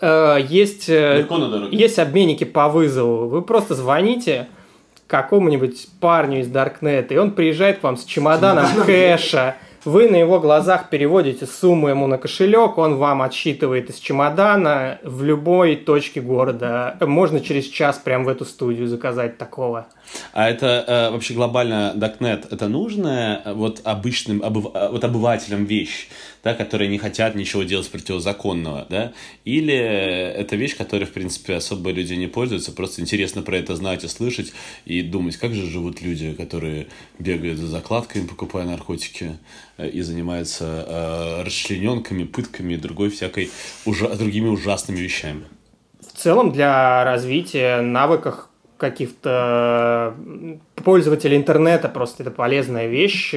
[0.00, 1.74] Э, есть, э, Легко, но дорого.
[1.74, 3.28] есть обменники по вызову.
[3.28, 4.46] Вы просто звоните
[5.06, 9.56] какому-нибудь парню из Даркнета, и он приезжает к вам с чемоданом кэша.
[9.84, 15.22] Вы на его глазах переводите сумму ему на кошелек, он вам отсчитывает из чемодана в
[15.22, 16.96] любой точке города.
[17.00, 19.86] Можно через час прям в эту студию заказать такого.
[20.34, 26.08] А это э, вообще глобально Darknet, это нужная э, вот обычным обыв- вот обывателям вещь,
[26.48, 29.12] да, которые не хотят ничего делать противозаконного, да?
[29.44, 34.02] Или это вещь, которой, в принципе, особо люди не пользуются, просто интересно про это знать
[34.04, 34.54] и слышать,
[34.86, 36.86] и думать, как же живут люди, которые
[37.18, 39.38] бегают за закладками, покупая наркотики,
[39.76, 43.50] э, и занимаются э, расчлененками, пытками и другой всякой
[43.84, 45.44] ужа- другими ужасными вещами.
[46.00, 50.14] в целом для развития навыков каких-то
[50.76, 53.34] пользователей интернета просто это полезная вещь.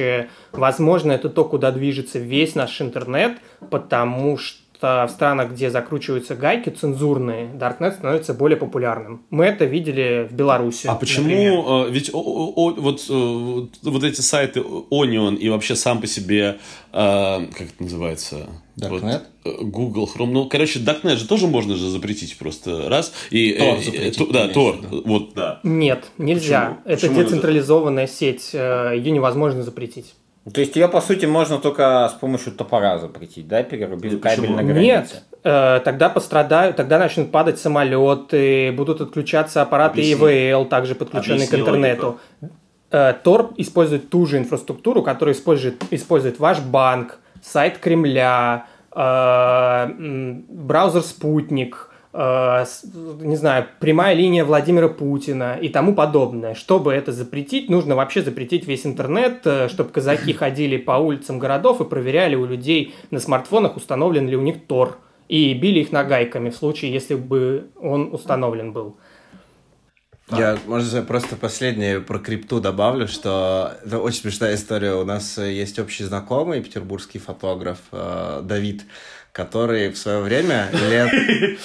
[0.52, 3.38] Возможно, это то, куда движется весь наш интернет,
[3.70, 9.22] потому что в странах, где закручиваются гайки цензурные, Darknet становится более популярным.
[9.30, 10.86] Мы это видели в Беларуси.
[10.88, 11.24] А почему?
[11.28, 11.52] например.
[11.88, 16.00] э, Ведь о- о- о- вот, э, вот, вот эти сайты Onion и вообще сам
[16.00, 16.58] по себе,
[16.92, 18.48] э, как это называется?
[18.76, 19.22] Darknet?
[19.44, 20.32] Вот, э, Google, Chrome.
[20.32, 23.12] Ну, короче, Darknet же тоже можно же запретить просто раз.
[23.30, 25.02] И, Tor э, запретить, э, то- да, в виду.
[25.04, 25.60] Вот, да.
[25.62, 26.78] Нет, нельзя.
[26.84, 26.92] Почему?
[26.94, 28.50] Это Почему децентрализованная сеть.
[28.54, 30.14] э, Ее невозможно запретить.
[30.50, 34.56] То есть ее, по сути, можно только с помощью топора запретить, да, перерубив кабель почему?
[34.56, 34.80] на границе?
[34.82, 40.50] Нет, э, тогда пострадают, тогда начнут падать самолеты, будут отключаться аппараты Объясни.
[40.52, 42.18] ИВЛ, также подключенные к Объясни интернету.
[42.90, 49.88] Э, Тор использует ту же инфраструктуру, которую использует, использует ваш банк, сайт Кремля, э,
[50.48, 56.54] браузер Спутник, э, не знаю, прямая линия Владимира Путина и тому подобное.
[56.54, 61.80] Чтобы это запретить, нужно вообще запретить весь интернет, э, чтобы казаки ходили по улицам городов
[61.80, 64.98] и проверяли у людей на смартфонах, установлен ли у них Тор.
[65.28, 68.98] И били их нагайками в случае, если бы он установлен был.
[70.30, 74.94] Я, может, просто последнее про крипту добавлю, что это очень смешная история.
[74.94, 78.84] У нас э, есть общий знакомый, петербургский фотограф э, Давид,
[79.32, 81.12] который в свое время, лет,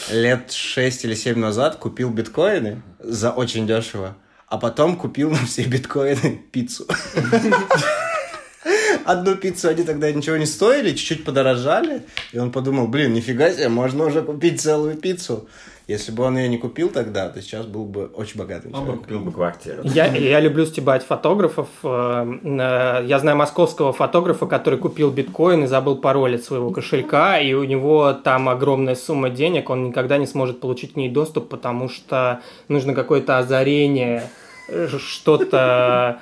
[0.09, 4.15] лет 6 или 7 назад, купил биткоины за очень дешево,
[4.47, 6.87] а потом купил на все биткоины пиццу.
[9.05, 12.03] Одну пиццу они тогда ничего не стоили, чуть-чуть подорожали.
[12.33, 15.47] И он подумал, блин, нифига себе, можно уже купить целую пиццу.
[15.87, 18.99] Если бы он ее не купил тогда, то сейчас был бы очень богатым человеком.
[18.99, 19.83] Купил бы квартиру.
[19.85, 21.69] Я, я люблю стебать фотографов.
[21.81, 27.39] Э, э, Я знаю московского фотографа, который купил биткоин и забыл пароль от своего кошелька,
[27.39, 31.47] и у него там огромная сумма денег, он никогда не сможет получить к ней доступ,
[31.47, 34.23] потому что нужно какое-то озарение,
[34.67, 36.19] э, что-то,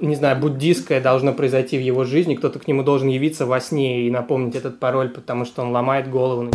[0.00, 4.08] не знаю, буддийское должно произойти в его жизни, кто-то к нему должен явиться во сне
[4.08, 6.50] и напомнить этот пароль, потому что он ломает голову.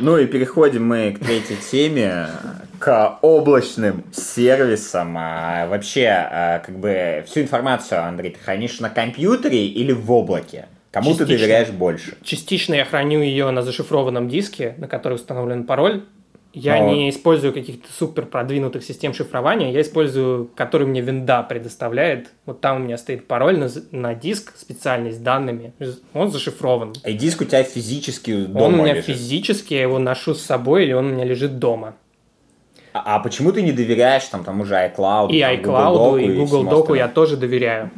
[0.00, 2.28] Ну и переходим мы к третьей теме,
[2.78, 5.14] к облачным сервисам.
[5.18, 10.66] А вообще, а, как бы всю информацию, Андрей, ты хранишь на компьютере или в облаке?
[10.90, 11.38] Кому ты Частично.
[11.38, 12.16] доверяешь больше?
[12.22, 16.04] Частично я храню ее на зашифрованном диске, на который установлен пароль.
[16.52, 22.30] Я Но- не использую каких-то супер продвинутых систем шифрования, я использую, который мне винда предоставляет.
[22.44, 25.72] Вот там у меня стоит пароль на, на диск специальный с данными.
[26.12, 26.94] Он зашифрован.
[27.04, 29.06] И диск у тебя физически дома он у меня лежит.
[29.06, 31.94] физически, я его ношу с собой или он у меня лежит дома.
[32.92, 36.36] А, а почему ты не доверяешь там тому же iCloud, И там, iCloud, Doc и
[36.36, 37.90] Google Доку я тоже доверяю.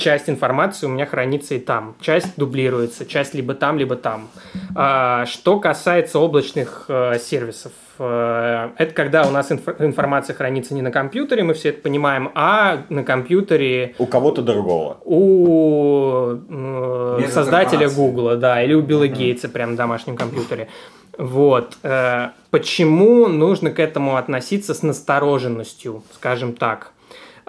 [0.00, 1.94] Часть информации у меня хранится и там.
[2.00, 4.28] Часть дублируется, часть либо там, либо там.
[4.74, 10.80] А, что касается облачных э, сервисов, э, это когда у нас инф- информация хранится не
[10.80, 14.96] на компьютере, мы все это понимаем, а на компьютере У кого-то другого.
[15.04, 17.96] у э, Мега создателя корпорации.
[17.96, 20.68] Гугла, да, или у Билла Гейтса прям на домашнем компьютере.
[21.18, 21.76] Вот.
[21.82, 26.92] э, Почему нужно к этому относиться с настороженностью, скажем так?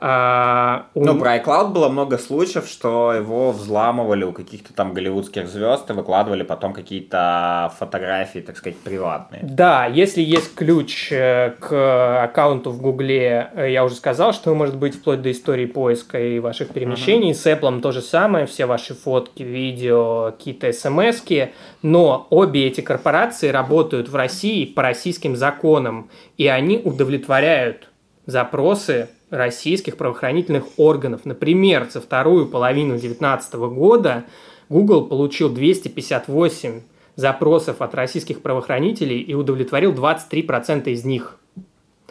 [0.04, 5.48] А, у- Ну, про iCloud было много случаев, что его взламывали у каких-то там голливудских
[5.48, 9.42] звезд и выкладывали потом какие-то фотографии, так сказать, приватные.
[9.44, 14.76] Да, если есть ключ э, к аккаунту в Гугле, э, я уже сказал, что может
[14.76, 17.36] быть вплоть до истории поиска и ваших перемещений.
[17.36, 21.22] С Apple то же самое, все ваши фотки, видео, какие-то смс
[21.84, 27.90] Но обе эти корпорации работают в России по российским законам, и они удовлетворяют
[28.26, 31.22] запросы российских правоохранительных органов.
[31.26, 34.26] Например, за вторую половину 2019 года
[34.70, 36.82] Google получил 258
[37.16, 41.38] запросов от российских правоохранителей и удовлетворил 23% из них.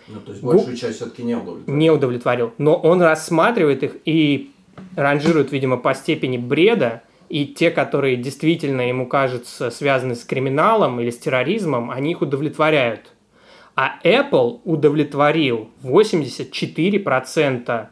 [0.09, 1.79] Ну, то есть Гу- большую часть все-таки не удовлетворил.
[1.79, 2.53] Не удовлетворил.
[2.59, 4.51] Но он рассматривает их и
[4.97, 7.03] ранжирует, видимо, по степени бреда.
[7.29, 13.13] И те, которые действительно ему кажутся связаны с криминалом или с терроризмом, они их удовлетворяют.
[13.83, 17.87] А Apple удовлетворил 84%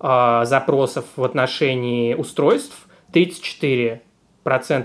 [0.00, 4.00] э, запросов в отношении устройств, 34%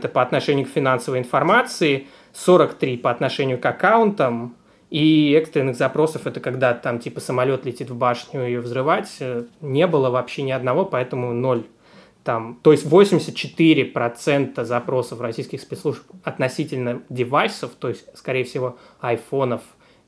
[0.09, 4.55] по отношению к финансовой информации, 43% по отношению к аккаунтам,
[4.91, 9.87] и экстренных запросов это когда там типа самолет летит в башню ее взрывать, э, не
[9.87, 11.63] было вообще ни одного, поэтому ноль.
[12.23, 19.63] Там, то есть 84% запросов российских спецслужб относительно девайсов, то есть, скорее всего, айфонов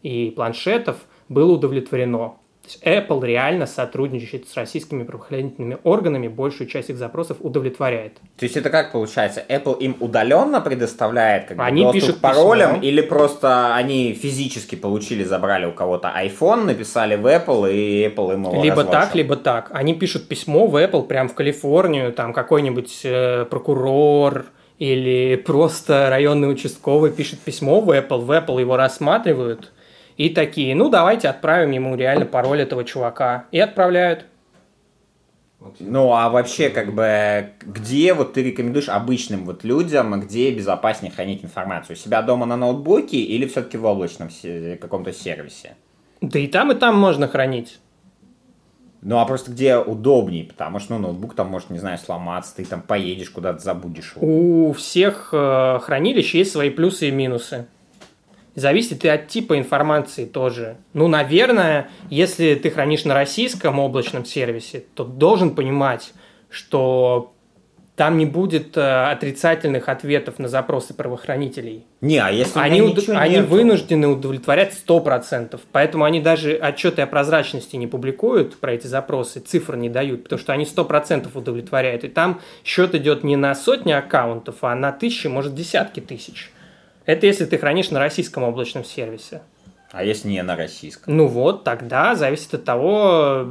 [0.06, 0.98] и планшетов,
[1.30, 2.36] было удовлетворено.
[2.62, 8.14] То есть Apple реально сотрудничает с российскими правоохранительными органами, большую часть их запросов удовлетворяет.
[8.38, 9.44] То есть это как получается?
[9.48, 12.84] Apple им удаленно предоставляет как бы, Они доступ пишут к паролям, письмо.
[12.88, 18.44] или просто они физически получили, забрали у кого-то iPhone, написали в Apple, и Apple им
[18.44, 18.92] его Либо разлочил?
[18.92, 19.70] так, либо так.
[19.74, 24.46] Они пишут письмо в Apple прям в Калифорнию, там какой-нибудь э, прокурор
[24.78, 29.72] или просто районный участковый пишет письмо в Apple, в Apple его рассматривают
[30.18, 33.46] и такие, ну давайте отправим ему реально пароль этого чувака.
[33.52, 34.26] И отправляют.
[35.80, 41.44] Ну, а вообще, как бы, где вот ты рекомендуешь обычным вот людям, где безопаснее хранить
[41.44, 41.96] информацию?
[41.96, 44.30] У себя дома на ноутбуке или все-таки в облачном
[44.80, 45.76] каком-то сервисе?
[46.22, 47.80] Да и там, и там можно хранить.
[49.02, 52.66] Ну, а просто где удобнее, потому что, ну, ноутбук там может, не знаю, сломаться, ты
[52.66, 54.68] там поедешь куда-то, забудешь его.
[54.68, 57.68] У всех э, хранилищ есть свои плюсы и минусы.
[58.56, 60.78] Зависит и от типа информации тоже.
[60.94, 66.14] Ну, наверное, если ты хранишь на российском облачном сервисе, то должен понимать,
[66.50, 67.36] что
[67.96, 71.86] там не будет э, отрицательных ответов на запросы правоохранителей.
[72.02, 75.60] Не, а если Они, уд- они вынуждены удовлетворять 100%.
[75.72, 80.40] Поэтому они даже отчеты о прозрачности не публикуют про эти запросы, цифр не дают, потому
[80.40, 82.04] что они 100% удовлетворяют.
[82.04, 86.52] И там счет идет не на сотни аккаунтов, а на тысячи, может, десятки тысяч.
[87.06, 89.42] Это если ты хранишь на российском облачном сервисе.
[89.92, 91.16] А если не на российском?
[91.16, 93.48] Ну вот, тогда зависит от того,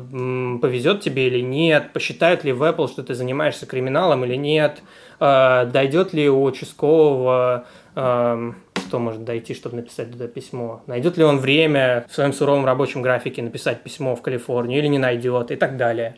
[0.61, 4.83] повезет тебе или нет, посчитают ли в Apple, что ты занимаешься криминалом или нет,
[5.21, 11.25] э, дойдет ли у участкового, эм, что может дойти, чтобы написать туда письмо, найдет ли
[11.25, 15.57] он время в своем суровом рабочем графике написать письмо в Калифорнию или не найдет и
[15.57, 16.17] так далее.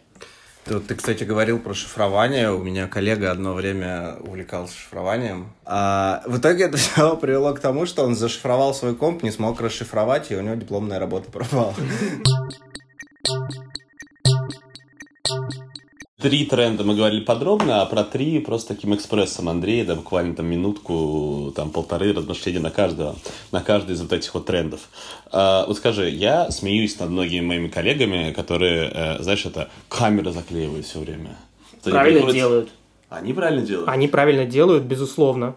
[0.68, 2.50] Тут ты, кстати, говорил про шифрование.
[2.50, 5.52] У меня коллега одно время увлекался шифрованием.
[5.64, 9.60] А в итоге это все привело к тому, что он зашифровал свой комп, не смог
[9.60, 11.72] расшифровать, и у него дипломная работа пропала.
[16.20, 20.46] Три тренда мы говорили подробно, а про три просто таким экспрессом Андрей, да, буквально там
[20.46, 23.16] минутку, там полторы размышления на каждого,
[23.52, 24.80] на каждый из вот этих вот трендов.
[25.30, 30.86] А, вот скажи, я смеюсь над многими моими коллегами, которые, э, знаешь, это камеры заклеивают
[30.86, 31.36] все время.
[31.84, 32.68] Правильно приходят- делают.
[33.10, 33.88] Они правильно делают?
[33.90, 35.54] Они правильно делают, безусловно.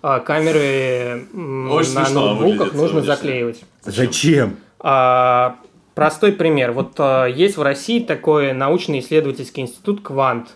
[0.00, 3.62] А камеры Очень на ноутбуках выглядит, нужно заклеивать.
[3.84, 4.58] Зачем?
[4.78, 5.56] А,
[5.98, 6.70] простой пример.
[6.70, 10.50] Вот а, есть в России такой научно-исследовательский институт «Квант».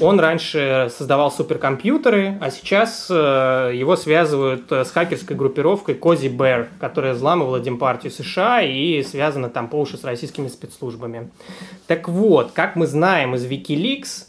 [0.00, 6.68] Он раньше создавал суперкомпьютеры, а сейчас э, его связывают э, с хакерской группировкой Cozy Bear,
[6.78, 11.28] которая взламывала Демпартию США и связана там по уши с российскими спецслужбами.
[11.88, 14.27] Так вот, как мы знаем из Wikileaks,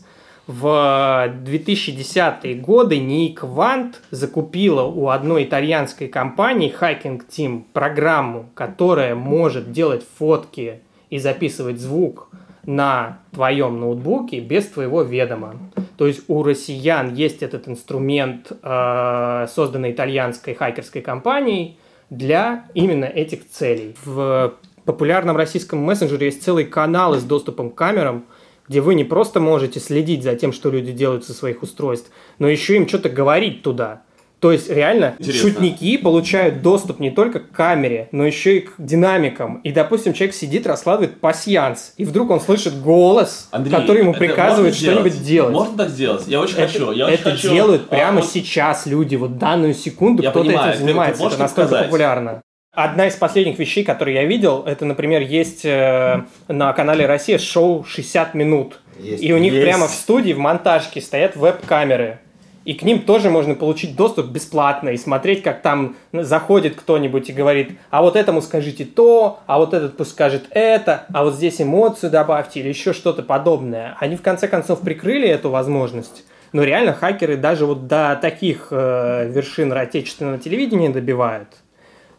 [0.49, 10.03] В 2010-е годы Квант закупила у одной итальянской компании Hacking Team программу, которая может делать
[10.17, 10.79] фотки
[11.11, 12.29] и записывать звук
[12.65, 15.53] на твоем ноутбуке без твоего ведома.
[15.99, 21.77] То есть у россиян есть этот инструмент, э, созданный итальянской хакерской компанией,
[22.09, 23.95] для именно этих целей.
[24.03, 28.25] В популярном российском мессенджере есть целый канал с доступом к камерам–
[28.69, 32.47] где вы не просто можете следить за тем, что люди делают со своих устройств, но
[32.47, 34.03] еще им что-то говорить туда.
[34.39, 35.49] То есть реально Интересно.
[35.49, 39.57] шутники получают доступ не только к камере, но еще и к динамикам.
[39.65, 44.75] И, допустим, человек сидит, раскладывает пасьянс, и вдруг он слышит голос, Андрей, который ему приказывает
[44.75, 45.51] что-нибудь делать.
[45.51, 46.23] Можно так сделать?
[46.27, 46.91] Я очень это, хочу.
[46.91, 47.49] Я очень это хочу.
[47.49, 49.17] делают А, прямо вот сейчас люди.
[49.17, 51.25] Вот данную секунду кто-то этим занимается.
[51.25, 51.85] это настолько сказать?
[51.87, 52.41] популярно.
[52.81, 57.83] Одна из последних вещей, которые я видел, это, например, есть э, на канале Россия шоу
[57.83, 58.79] «60 минут».
[58.97, 59.21] Есть.
[59.21, 59.65] и у них Есть.
[59.65, 62.19] прямо в студии, в монтажке стоят веб-камеры.
[62.63, 67.33] И к ним тоже можно получить доступ бесплатно и смотреть, как там заходит кто-нибудь и
[67.33, 71.59] говорит, а вот этому скажите то, а вот этот пусть скажет это, а вот здесь
[71.59, 73.97] эмоцию добавьте или еще что-то подобное.
[73.99, 76.23] Они в конце концов прикрыли эту возможность.
[76.53, 81.49] Но реально хакеры даже вот до таких э, вершин отечественного телевидения добивают.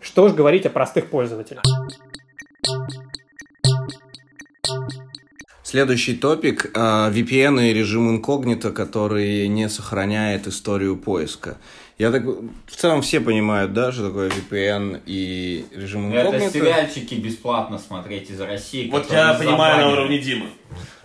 [0.01, 1.63] Что ж говорить о простых пользователях.
[5.63, 11.59] Следующий топик а, VPN и режим инкогнито, который не сохраняет историю поиска.
[11.97, 16.53] Я так в целом все понимают, да, что такое VPN и режим Это инкогнито.
[16.55, 18.91] сериальчики бесплатно смотреть из России.
[18.91, 20.47] Вот я понимаю на уровне Димы.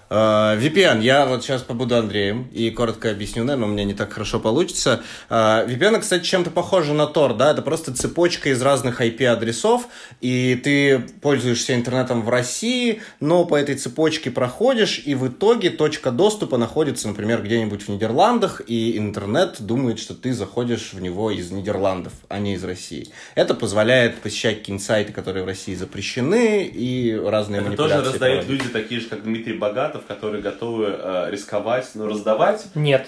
[0.07, 4.13] А, VPN, я вот сейчас побуду Андреем и коротко объясню, наверное, у меня не так
[4.13, 5.01] хорошо получится.
[5.29, 9.87] А, VPN, кстати, чем-то похоже на Tor, да, это просто цепочка из разных IP-адресов,
[10.21, 16.11] и ты пользуешься интернетом в России, но по этой цепочке проходишь, и в итоге точка
[16.11, 21.49] доступа находится, например, где-нибудь в Нидерландах, и интернет думает, что ты заходишь в него из
[21.49, 23.07] Нидерландов, а не из России.
[23.33, 27.97] Это позволяет посещать какие-нибудь сайты, которые в России запрещены, и разные Это манипуляции.
[27.97, 29.53] тоже раздают люди такие же, как Дмитрий
[29.95, 32.67] Богатов, которые готовы э, рисковать, но раздавать.
[32.75, 33.07] Нет.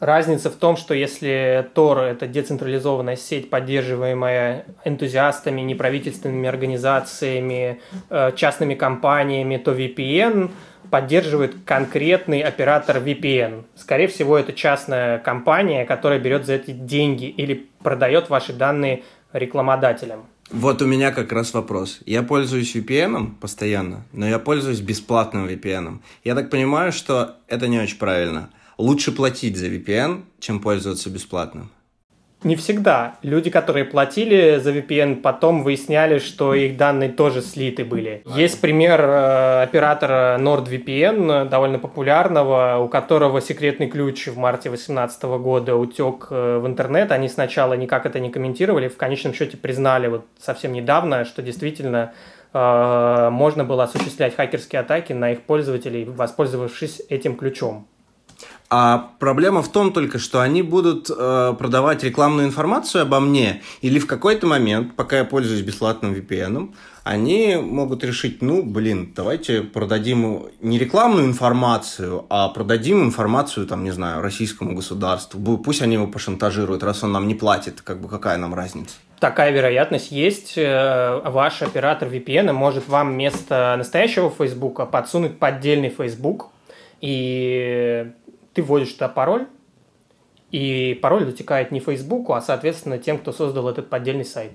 [0.00, 7.80] Разница в том, что если Tor– это децентрализованная сеть, поддерживаемая энтузиастами, неправительственными организациями,
[8.10, 10.50] э, частными компаниями, то VPN
[10.90, 13.64] поддерживает конкретный оператор VPN.
[13.74, 20.26] Скорее всего, это частная компания, которая берет за эти деньги или продает ваши данные рекламодателям.
[20.50, 22.00] Вот у меня как раз вопрос.
[22.06, 26.00] Я пользуюсь VPN постоянно, но я пользуюсь бесплатным VPN.
[26.24, 28.48] Я так понимаю, что это не очень правильно.
[28.78, 31.70] Лучше платить за VPN, чем пользоваться бесплатным.
[32.44, 33.16] Не всегда.
[33.22, 38.22] Люди, которые платили за VPN, потом выясняли, что их данные тоже слиты были.
[38.26, 45.74] Есть пример э, оператора NordVPN, довольно популярного, у которого секретный ключ в марте 2018 года
[45.74, 47.10] утек э, в интернет.
[47.10, 52.12] Они сначала никак это не комментировали, в конечном счете признали вот совсем недавно, что действительно
[52.52, 57.88] э, можно было осуществлять хакерские атаки на их пользователей, воспользовавшись этим ключом.
[58.70, 63.98] А проблема в том только, что они будут э, продавать рекламную информацию обо мне, или
[63.98, 70.48] в какой-то момент, пока я пользуюсь бесплатным VPN, они могут решить, ну, блин, давайте продадим
[70.60, 75.56] не рекламную информацию, а продадим информацию, там, не знаю, российскому государству.
[75.56, 78.96] Пусть они его пошантажируют, раз он нам не платит, как бы какая нам разница.
[79.18, 80.58] Такая вероятность есть.
[80.58, 86.50] Э, Ваш оператор VPN может вам вместо настоящего Фейсбука подсунуть поддельный Facebook,
[87.00, 88.12] и
[88.54, 89.46] ты вводишь туда пароль,
[90.50, 94.52] и пароль дотекает не Фейсбуку, а, соответственно, тем, кто создал этот поддельный сайт.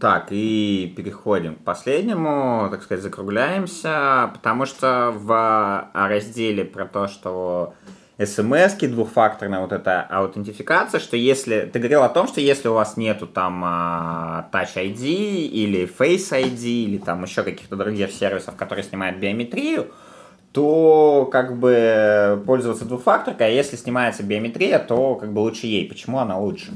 [0.00, 7.74] Так, и переходим к последнему, так сказать, закругляемся, потому что в разделе про то, что
[8.26, 11.70] смс двухфакторная вот эта аутентификация, что если...
[11.72, 16.30] Ты говорил о том, что если у вас нету там а, Touch ID или Face
[16.30, 19.88] ID или там еще каких-то других сервисов, которые снимают биометрию,
[20.52, 25.88] то как бы пользоваться двухфакторкой, а если снимается биометрия, то как бы лучше ей.
[25.88, 26.72] Почему она лучше?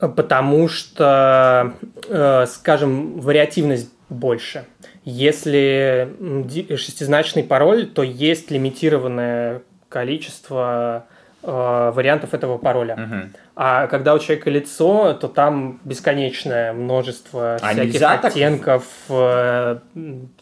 [0.00, 1.74] Потому что,
[2.08, 4.64] э, скажем, вариативность больше.
[5.10, 11.06] Если ди- шестизначный пароль, то есть лимитированное количество
[11.42, 12.96] э, вариантов этого пароля.
[12.96, 13.32] Мгм.
[13.56, 19.78] А когда у человека лицо, то там бесконечное множество А всяких оттенков, э,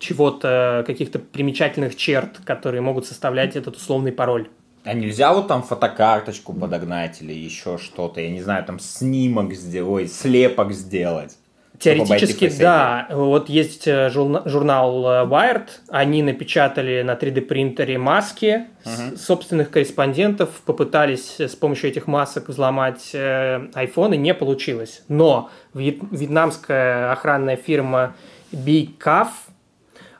[0.00, 4.48] чего-то, каких-то примечательных черт, которые могут составлять этот условный пароль.
[4.82, 10.12] А нельзя вот там фотокарточку подогнать или еще что-то, я не знаю, там снимок сделать,
[10.12, 11.36] слепок сделать.
[11.78, 13.06] Теоретически, да.
[13.10, 19.70] Вот есть э, журна- журнал э, Wired, они напечатали на 3D принтере маски с- собственных
[19.70, 25.02] корреспондентов, попытались с помощью этих масок взломать э, iPhone, и не получилось.
[25.08, 28.14] Но вьет- вьетнамская охранная фирма
[28.52, 29.28] BCAF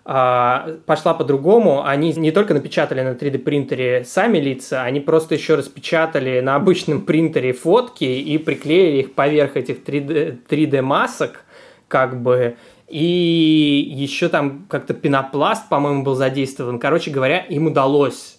[0.09, 1.85] а, пошла по-другому.
[1.85, 7.01] Они не только напечатали на 3D принтере сами лица, они просто еще распечатали на обычном
[7.01, 11.45] принтере фотки и приклеили их поверх этих 3D, 3D масок,
[11.89, 12.57] как бы.
[12.89, 16.79] И еще там как-то пенопласт, по-моему, был задействован.
[16.79, 18.39] Короче говоря, им удалось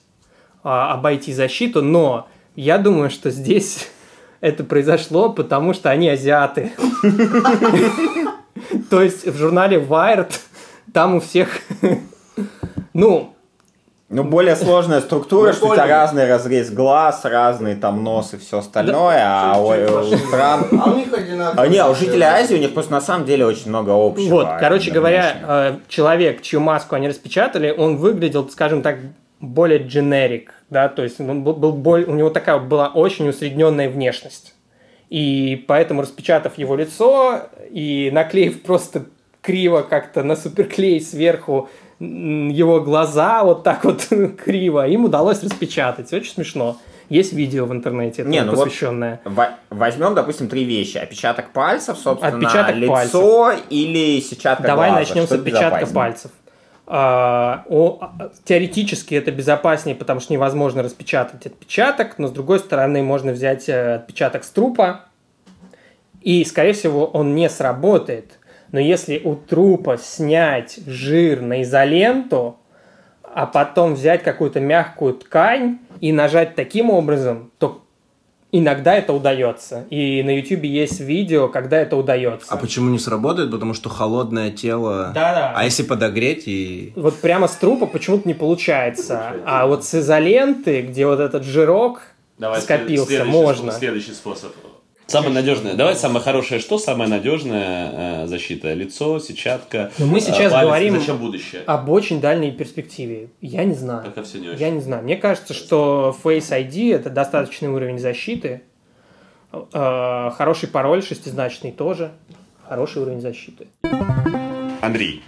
[0.64, 3.89] а, обойти защиту, но я думаю, что здесь
[4.41, 6.72] это произошло, потому что они азиаты.
[8.89, 10.34] То есть в журнале Wired
[10.93, 11.50] там у всех,
[12.93, 13.36] ну,
[14.10, 18.38] Ну, более сложная структура, Ну, что у тебя разный разрез глаз, разный там нос и
[18.38, 20.66] все остальное, а у, у стран...
[20.82, 21.62] А у них одинаково.
[21.62, 24.30] А не, у жителей Азии у них просто на самом деле очень много общего.
[24.30, 25.45] вот, короче говоря, внешне.
[25.49, 28.97] э, человек, чью маску они распечатали, он выглядел, скажем так,
[29.41, 33.89] более дженерик, да, то есть он был, был боль- у него такая была очень усредненная
[33.89, 34.53] внешность.
[35.10, 37.41] И поэтому, распечатав его лицо
[37.72, 39.03] и наклеив просто
[39.41, 41.70] криво как-то на суперклей сверху
[42.00, 44.08] его глаза вот так вот
[44.43, 46.12] криво, им удалось распечатать.
[46.14, 46.78] Очень смешно.
[47.10, 49.22] Есть видео в интернете, Не, ну вот посвященное.
[49.24, 50.98] Во- Возьмем, допустим, три вещи.
[50.98, 55.00] Отпечаток пальцев, собственно, Отпечаток лицо или сетчатка Давай глаза.
[55.00, 55.95] начнем с Что отпечатка безопаснее?
[55.95, 56.32] пальцев.
[56.89, 58.12] А, о-
[58.43, 63.95] теоретически это безопаснее, потому что невозможно распечатать отпечаток, но с другой стороны можно взять э,
[63.95, 65.06] отпечаток с трупа,
[66.22, 68.38] и, скорее всего, он не сработает.
[68.72, 72.57] Но если у трупа снять жир на изоленту,
[73.24, 77.84] а потом взять какую-то мягкую ткань и нажать таким образом, то
[78.51, 79.86] иногда это удается.
[79.89, 82.47] И на YouTube есть видео, когда это удается.
[82.49, 83.51] А почему не сработает?
[83.51, 85.11] Потому что холодное тело...
[85.13, 85.53] Да-да.
[85.55, 86.93] А если подогреть и...
[86.95, 89.34] Вот прямо с трупа почему-то не получается.
[89.45, 92.01] А вот с изоленты, где вот этот жирок
[92.61, 93.72] скопился, можно.
[93.72, 94.53] Следующий способ.
[95.08, 95.74] Самое надежное.
[95.74, 96.60] Давай самое хорошее.
[96.60, 98.74] Что самая надежная э, защита?
[98.74, 99.91] Лицо, сетчатка.
[99.97, 100.68] Но мы э, сейчас палец.
[100.68, 101.62] говорим Зачем будущее?
[101.66, 103.30] об очень дальней перспективе.
[103.39, 104.03] Я не знаю.
[104.05, 104.60] Пока все не очень.
[104.60, 105.03] Я не знаю.
[105.03, 108.64] Мне кажется, что Face ID это достаточный уровень защиты.
[109.53, 112.12] Э, Хороший пароль шестизначный тоже.
[112.68, 113.68] Хороший уровень защиты.
[114.82, 115.24] Андрей,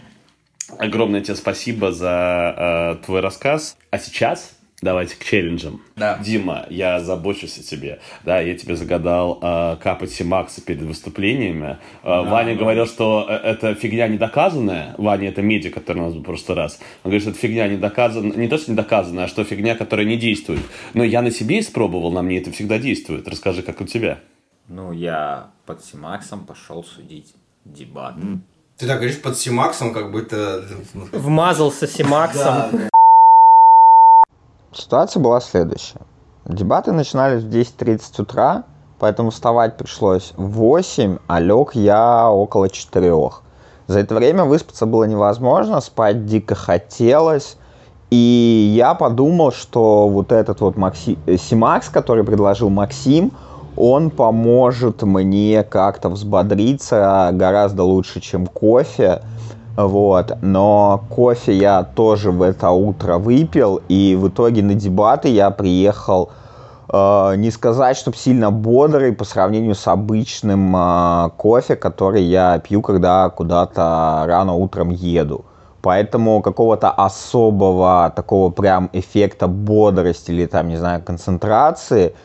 [0.77, 3.77] огромное тебе спасибо за э, твой рассказ.
[3.91, 5.81] А сейчас давайте к челленджам.
[5.95, 6.17] Да.
[6.19, 7.99] Дима, я забочусь о тебе.
[8.23, 11.77] Да, я тебе загадал э, капать Симакса перед выступлениями.
[12.03, 14.95] Э, Ваня говорил, что э, это фигня недоказанная.
[14.97, 16.79] Ваня это медик, который у нас был в прошлый раз.
[17.03, 18.37] Он говорит, что это фигня недоказанная.
[18.37, 20.61] Не то, что недоказанная, а что фигня, которая не действует.
[20.93, 23.27] Но я на себе испробовал, на мне это всегда действует.
[23.27, 24.19] Расскажи, как у тебя.
[24.67, 27.33] Ну, я под Симаксом пошел судить
[27.65, 28.15] дебат.
[28.77, 30.63] Ты так говоришь под Симаксом, как будто...
[31.11, 32.89] Вмазался Симаксом.
[34.71, 36.01] Ситуация была следующая.
[36.45, 38.63] Дебаты начинались в 10.30 утра,
[38.99, 43.13] поэтому вставать пришлось в 8, а лег я около 4.
[43.87, 47.57] За это время выспаться было невозможно, спать дико хотелось.
[48.11, 51.17] И я подумал, что вот этот вот Макси...
[51.25, 53.31] э, Симакс, который предложил Максим,
[53.75, 59.21] он поможет мне как-то взбодриться гораздо лучше, чем кофе.
[59.79, 60.33] Вот.
[60.41, 66.31] Но кофе я тоже в это утро выпил, и в итоге на дебаты я приехал
[66.91, 72.81] э, не сказать, чтобы сильно бодрый по сравнению с обычным э, кофе, который я пью,
[72.81, 75.45] когда куда-то рано утром еду.
[75.81, 82.15] Поэтому какого-то особого такого прям эффекта бодрости или там, не знаю, концентрации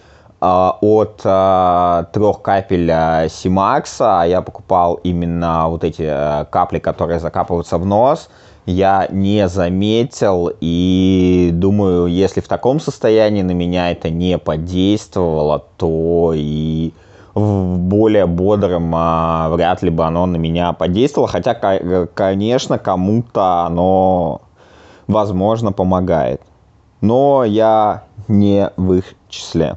[0.81, 2.91] от э, трех капель
[3.29, 6.05] Симакса, а я покупал именно вот эти
[6.51, 8.29] капли, которые закапываются в нос,
[8.67, 16.33] я не заметил и думаю, если в таком состоянии на меня это не подействовало, то
[16.35, 16.93] и
[17.35, 21.29] в более бодром а, вряд ли бы оно на меня подействовало.
[21.29, 24.43] Хотя, ко- конечно, кому-то оно,
[25.09, 26.41] возможно, помогает.
[27.01, 29.77] Но я не в их числе.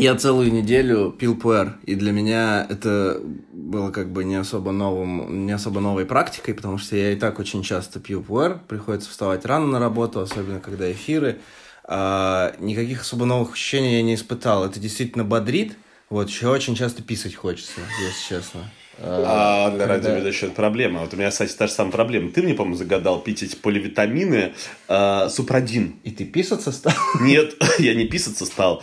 [0.00, 3.20] Я целую неделю пил пуэр, и для меня это
[3.52, 7.38] было как бы не особо новым, не особо новой практикой, потому что я и так
[7.38, 11.40] очень часто пью пуэр, приходится вставать рано на работу, особенно когда эфиры.
[11.84, 14.64] А, никаких особо новых ощущений я не испытал.
[14.64, 15.76] Это действительно бодрит.
[16.08, 18.62] Вот, еще очень часто писать хочется, если честно.
[19.02, 21.00] А для радиоведущего это проблема.
[21.00, 22.30] Вот у меня, кстати, та же самая проблема.
[22.30, 24.52] Ты мне, по-моему, загадал пить эти поливитамины
[24.88, 25.96] э, супрадин.
[26.04, 26.92] И ты писаться стал?
[27.20, 28.82] Нет, я не писаться стал.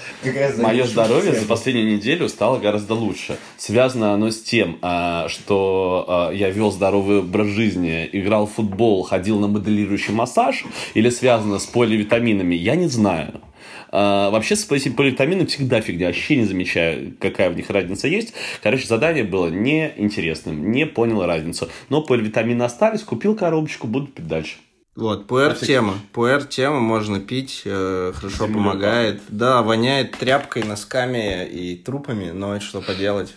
[0.58, 3.38] Мое здоровье за последнюю неделю стало гораздо лучше.
[3.58, 9.04] Связано оно с тем, а, что а, я вел здоровый образ жизни, играл в футбол,
[9.04, 13.42] ходил на моделирующий массаж, или связано с поливитаминами, я не знаю.
[13.90, 16.08] А, вообще с этими поливитаминами всегда фигня.
[16.08, 18.34] Вообще не замечаю, какая в них разница есть.
[18.62, 20.72] Короче, задание было неинтересным.
[20.72, 21.70] Не понял разницу.
[21.90, 24.58] Но поливитамины остались, купил коробочку, буду пить дальше.
[24.98, 25.94] Вот, пуэр-тема.
[26.12, 29.22] Пуэр-тема можно пить, э, хорошо Земля, помогает.
[29.30, 33.36] Да, воняет тряпкой, носками и трупами, но это что поделать.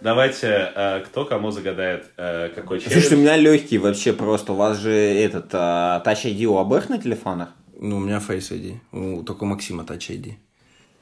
[0.00, 2.94] Давайте, э, кто кому загадает э, какой челлендж?
[2.94, 4.54] Слушайте, у меня легкий вообще просто.
[4.54, 7.50] У вас же этот а, Touch ID у обоих на телефонах?
[7.82, 8.76] Ну, у меня Face ID.
[8.92, 10.34] У, только у Максима Touch ID.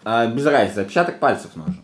[0.04, 1.76] А, без разницы, отпечаток пальцев нужен.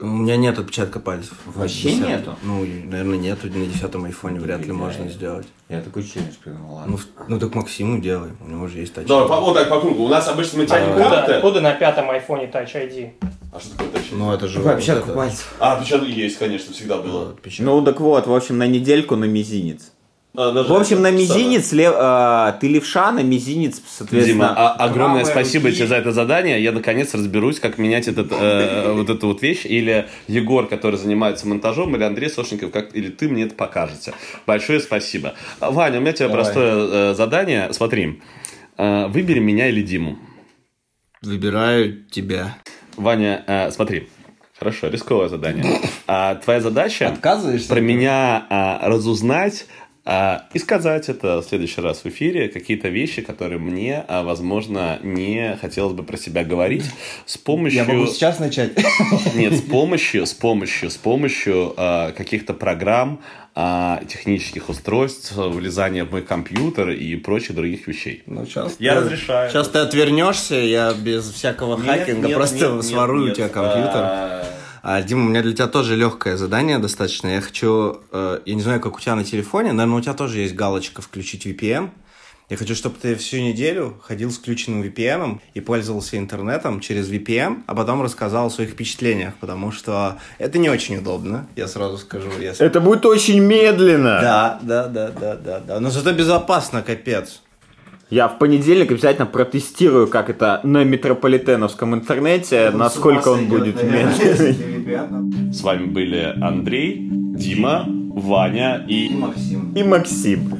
[0.00, 1.36] У меня нет отпечатка пальцев.
[1.46, 2.08] Вообще Десятом.
[2.08, 2.36] нету?
[2.42, 3.46] Ну, наверное, нету.
[3.48, 5.46] На десятом айфоне вряд ли можно сделать.
[5.68, 6.96] Я такой челлендж придумал, ладно.
[7.18, 8.30] Ну, ну так Максиму делай.
[8.40, 9.28] У него же есть Touch Давай, ID.
[9.28, 10.04] по- вот так по кругу.
[10.04, 11.32] У нас обычно мы тянем Откуда, карты.
[11.34, 13.12] откуда на пятом айфоне Touch ID?
[13.52, 14.18] А что такое точно?
[14.18, 15.14] Ну, это же Какой вот отпечаток это.
[15.14, 15.54] пальцев?
[15.58, 17.30] А, отпечаток есть, конечно, всегда было.
[17.30, 17.66] Отпечаток.
[17.66, 19.92] Ну так вот, в общем, на недельку на мизинец.
[20.40, 20.52] А.
[20.62, 24.44] В общем, на мизинец, лев- а, ты левша, на мизинец, соответственно.
[24.48, 25.78] Дима, а- огромное правая спасибо руки.
[25.78, 26.62] тебе за это задание.
[26.62, 29.62] Я наконец разберусь, как менять этот, э, вот эту вот вещь.
[29.64, 34.12] Или Егор, который занимается монтажом, или Андрей Сошников, как, или ты мне это покажете.
[34.46, 35.34] Большое спасибо.
[35.60, 36.44] Ваня, у меня тебе Давай.
[36.44, 37.72] простое э, задание.
[37.72, 38.20] Смотри,
[38.80, 40.18] Э, выбери меня или Диму.
[41.20, 42.56] Выбираю тебя.
[42.96, 44.08] Ваня, э, смотри.
[44.58, 45.80] Хорошо, рисковое задание.
[46.08, 47.68] А, твоя задача Отказываешься?
[47.68, 49.66] про меня а, разузнать
[50.08, 55.58] и сказать это в следующий раз в эфире, какие-то вещи, которые мне, а, возможно, не
[55.60, 56.84] хотелось бы про себя говорить,
[57.26, 57.80] с помощью...
[57.80, 58.72] Я могу сейчас начать.
[59.34, 63.20] Нет, с помощью, с помощью, с помощью а, каких-то программ,
[63.54, 68.22] а, технических устройств, влезания в мой компьютер и прочих других вещей.
[68.26, 69.50] Ну, сейчас Я разрешаю.
[69.50, 74.00] Сейчас ты отвернешься, я без всякого хакинга просто сворую у тебя компьютер.
[74.00, 74.44] А,
[75.04, 77.28] Дима, у меня для тебя тоже легкое задание достаточно.
[77.28, 80.38] Я хочу, э, я не знаю, как у тебя на телефоне, наверное, у тебя тоже
[80.40, 81.90] есть галочка «Включить VPN».
[82.48, 87.64] Я хочу, чтобы ты всю неделю ходил с включенным VPN и пользовался интернетом через VPN,
[87.66, 92.30] а потом рассказал о своих впечатлениях, потому что это не очень удобно, я сразу скажу.
[92.40, 92.64] Если...
[92.64, 94.20] Это будет очень медленно.
[94.22, 95.80] Да, да, да, да, да, да.
[95.80, 97.42] Но зато безопасно, капец.
[98.10, 105.52] Я в понедельник обязательно протестирую, как это на метрополитеновском интернете, насколько он будет медленный.
[105.52, 109.10] С вами были Андрей, Дима, Ваня и...
[109.10, 109.72] Максим.
[109.74, 110.54] И Максим.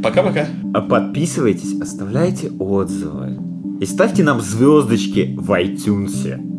[0.00, 0.46] Пока-пока.
[0.74, 3.36] А Подписывайтесь, оставляйте отзывы.
[3.80, 6.55] И ставьте нам звездочки в iTunes.